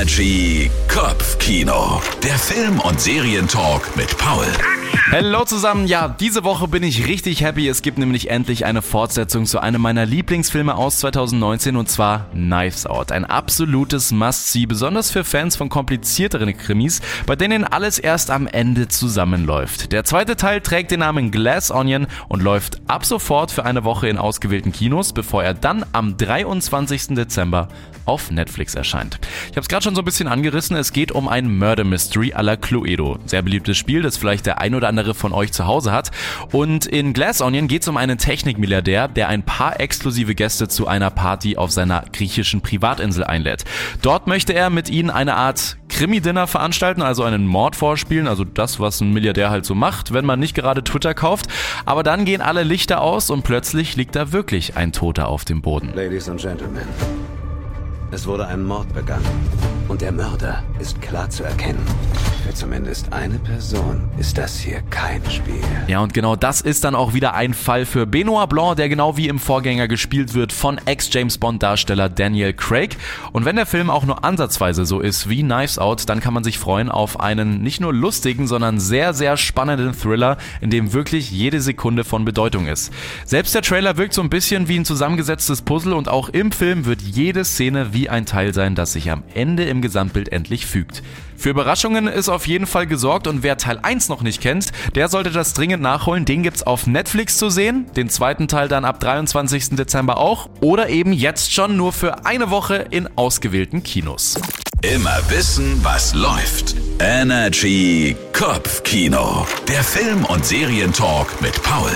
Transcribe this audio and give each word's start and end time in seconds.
Energy 0.00 0.70
Kopfkino. 0.88 2.00
Der 2.22 2.38
Film- 2.38 2.80
und 2.80 2.98
Serientalk 2.98 3.94
mit 3.98 4.16
Paul. 4.16 4.46
Hallo 5.12 5.44
zusammen, 5.44 5.86
ja, 5.86 6.08
diese 6.08 6.42
Woche 6.44 6.68
bin 6.68 6.82
ich 6.82 7.06
richtig 7.06 7.42
happy. 7.42 7.68
Es 7.68 7.82
gibt 7.82 7.98
nämlich 7.98 8.30
endlich 8.30 8.64
eine 8.64 8.80
Fortsetzung 8.80 9.44
zu 9.44 9.58
einem 9.58 9.82
meiner 9.82 10.06
Lieblingsfilme 10.06 10.74
aus 10.74 10.98
2019 11.00 11.76
und 11.76 11.88
zwar 11.88 12.30
Knives 12.30 12.86
Out. 12.86 13.12
Ein 13.12 13.24
absolutes 13.24 14.10
Must-See, 14.12 14.66
besonders 14.66 15.10
für 15.10 15.24
Fans 15.24 15.56
von 15.56 15.68
komplizierteren 15.68 16.56
Krimis, 16.56 17.02
bei 17.26 17.36
denen 17.36 17.64
alles 17.64 17.98
erst 17.98 18.30
am 18.30 18.46
Ende 18.46 18.88
zusammenläuft. 18.88 19.92
Der 19.92 20.04
zweite 20.04 20.36
Teil 20.36 20.60
trägt 20.60 20.92
den 20.92 21.00
Namen 21.00 21.30
Glass 21.30 21.70
Onion 21.70 22.06
und 22.28 22.42
läuft 22.42 22.80
ab 22.86 23.04
sofort 23.04 23.50
für 23.50 23.64
eine 23.64 23.84
Woche 23.84 24.08
in 24.08 24.16
ausgewählten 24.16 24.72
Kinos, 24.72 25.12
bevor 25.12 25.42
er 25.42 25.54
dann 25.54 25.84
am 25.92 26.16
23. 26.16 27.08
Dezember 27.08 27.68
auf 28.06 28.30
Netflix 28.30 28.74
erscheint. 28.74 29.18
Ich 29.46 29.52
habe 29.52 29.60
es 29.60 29.68
gerade 29.68 29.84
schon 29.84 29.89
so 29.94 30.02
ein 30.02 30.04
bisschen 30.04 30.28
angerissen, 30.28 30.76
es 30.76 30.92
geht 30.92 31.12
um 31.12 31.28
ein 31.28 31.58
Murder 31.58 31.84
Mystery 31.84 32.32
à 32.34 32.42
la 32.42 32.56
Cluedo. 32.56 33.18
Sehr 33.26 33.42
beliebtes 33.42 33.76
Spiel, 33.76 34.02
das 34.02 34.16
vielleicht 34.16 34.46
der 34.46 34.60
ein 34.60 34.74
oder 34.74 34.88
andere 34.88 35.14
von 35.14 35.32
euch 35.32 35.52
zu 35.52 35.66
Hause 35.66 35.92
hat. 35.92 36.10
Und 36.52 36.86
in 36.86 37.12
Glass 37.12 37.40
Onion 37.40 37.68
geht 37.68 37.82
es 37.82 37.88
um 37.88 37.96
einen 37.96 38.18
Technikmilliardär, 38.18 39.08
der 39.08 39.28
ein 39.28 39.42
paar 39.42 39.80
exklusive 39.80 40.34
Gäste 40.34 40.68
zu 40.68 40.86
einer 40.86 41.10
Party 41.10 41.56
auf 41.56 41.70
seiner 41.70 42.04
griechischen 42.12 42.60
Privatinsel 42.60 43.24
einlädt. 43.24 43.64
Dort 44.02 44.26
möchte 44.26 44.52
er 44.52 44.70
mit 44.70 44.88
ihnen 44.90 45.10
eine 45.10 45.36
Art 45.36 45.76
Krimi-Dinner 45.88 46.46
veranstalten, 46.46 47.02
also 47.02 47.24
einen 47.24 47.46
Mord 47.46 47.76
vorspielen, 47.76 48.28
also 48.28 48.44
das, 48.44 48.80
was 48.80 49.00
ein 49.00 49.12
Milliardär 49.12 49.50
halt 49.50 49.66
so 49.66 49.74
macht, 49.74 50.12
wenn 50.12 50.24
man 50.24 50.40
nicht 50.40 50.54
gerade 50.54 50.82
Twitter 50.84 51.14
kauft. 51.14 51.46
Aber 51.84 52.02
dann 52.02 52.24
gehen 52.24 52.40
alle 52.40 52.62
Lichter 52.62 53.00
aus 53.00 53.30
und 53.30 53.42
plötzlich 53.42 53.96
liegt 53.96 54.16
da 54.16 54.32
wirklich 54.32 54.76
ein 54.76 54.92
Toter 54.92 55.28
auf 55.28 55.44
dem 55.44 55.60
Boden. 55.60 55.92
Ladies 55.94 56.28
and 56.28 56.40
Gentlemen, 56.40 56.86
es 58.10 58.26
wurde 58.26 58.46
ein 58.46 58.64
Mord 58.64 58.92
begangen. 58.92 59.24
Und 59.88 60.00
der 60.00 60.12
Mörder 60.12 60.62
ist 60.78 61.00
klar 61.00 61.30
zu 61.30 61.44
erkennen. 61.44 61.84
Für 62.50 62.56
zumindest 62.56 63.12
eine 63.12 63.38
Person 63.38 64.08
ist 64.18 64.36
das 64.36 64.58
hier 64.58 64.82
kein 64.90 65.22
Spiel. 65.30 65.62
Ja, 65.86 66.00
und 66.00 66.12
genau 66.12 66.34
das 66.34 66.60
ist 66.60 66.82
dann 66.82 66.96
auch 66.96 67.14
wieder 67.14 67.34
ein 67.34 67.54
Fall 67.54 67.86
für 67.86 68.06
Benoit 68.06 68.48
Blanc, 68.48 68.76
der 68.76 68.88
genau 68.88 69.16
wie 69.16 69.28
im 69.28 69.38
Vorgänger 69.38 69.86
gespielt 69.86 70.34
wird 70.34 70.52
von 70.52 70.80
Ex-James 70.84 71.38
Bond-Darsteller 71.38 72.08
Daniel 72.08 72.52
Craig. 72.52 72.96
Und 73.30 73.44
wenn 73.44 73.54
der 73.54 73.66
Film 73.66 73.88
auch 73.88 74.04
nur 74.04 74.24
ansatzweise 74.24 74.84
so 74.84 74.98
ist 74.98 75.28
wie 75.28 75.42
Knives 75.42 75.78
Out, 75.78 76.08
dann 76.08 76.18
kann 76.18 76.34
man 76.34 76.42
sich 76.42 76.58
freuen 76.58 76.88
auf 76.88 77.20
einen 77.20 77.62
nicht 77.62 77.80
nur 77.80 77.94
lustigen, 77.94 78.48
sondern 78.48 78.80
sehr, 78.80 79.14
sehr 79.14 79.36
spannenden 79.36 79.92
Thriller, 79.92 80.36
in 80.60 80.70
dem 80.70 80.92
wirklich 80.92 81.30
jede 81.30 81.60
Sekunde 81.60 82.02
von 82.02 82.24
Bedeutung 82.24 82.66
ist. 82.66 82.92
Selbst 83.24 83.54
der 83.54 83.62
Trailer 83.62 83.96
wirkt 83.96 84.14
so 84.14 84.22
ein 84.22 84.30
bisschen 84.30 84.66
wie 84.66 84.76
ein 84.76 84.84
zusammengesetztes 84.84 85.62
Puzzle 85.62 85.92
und 85.92 86.08
auch 86.08 86.28
im 86.30 86.50
Film 86.50 86.84
wird 86.84 87.00
jede 87.00 87.44
Szene 87.44 87.92
wie 87.92 88.08
ein 88.08 88.26
Teil 88.26 88.52
sein, 88.52 88.74
das 88.74 88.94
sich 88.94 89.08
am 89.08 89.22
Ende 89.34 89.66
im 89.66 89.82
Gesamtbild 89.82 90.32
endlich 90.32 90.66
fügt. 90.66 91.04
Für 91.40 91.48
Überraschungen 91.48 92.06
ist 92.06 92.28
auf 92.28 92.46
jeden 92.46 92.66
Fall 92.66 92.86
gesorgt 92.86 93.26
und 93.26 93.42
wer 93.42 93.56
Teil 93.56 93.78
1 93.80 94.10
noch 94.10 94.20
nicht 94.20 94.42
kennt, 94.42 94.72
der 94.94 95.08
sollte 95.08 95.30
das 95.30 95.54
dringend 95.54 95.82
nachholen. 95.82 96.26
Den 96.26 96.42
gibt's 96.42 96.62
auf 96.62 96.86
Netflix 96.86 97.38
zu 97.38 97.48
sehen, 97.48 97.86
den 97.96 98.10
zweiten 98.10 98.46
Teil 98.46 98.68
dann 98.68 98.84
ab 98.84 99.00
23. 99.00 99.70
Dezember 99.70 100.18
auch 100.18 100.50
oder 100.60 100.90
eben 100.90 101.14
jetzt 101.14 101.54
schon 101.54 101.78
nur 101.78 101.94
für 101.94 102.26
eine 102.26 102.50
Woche 102.50 102.88
in 102.90 103.08
ausgewählten 103.16 103.82
Kinos. 103.82 104.38
Immer 104.82 105.18
wissen, 105.30 105.82
was 105.82 106.12
läuft. 106.12 106.76
Energy 106.98 108.14
Kopfkino. 108.34 109.46
Der 109.66 109.82
Film- 109.82 110.26
und 110.26 110.44
Serientalk 110.44 111.40
mit 111.40 111.62
Paul. 111.62 111.90